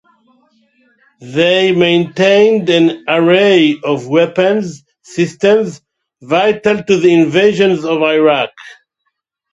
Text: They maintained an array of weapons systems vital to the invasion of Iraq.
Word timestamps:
They 1.35 1.73
maintained 1.73 2.71
an 2.71 3.03
array 3.07 3.79
of 3.83 4.07
weapons 4.07 4.83
systems 5.03 5.79
vital 6.23 6.81
to 6.83 6.97
the 6.97 7.13
invasion 7.13 7.69
of 7.73 8.01
Iraq. 8.01 8.49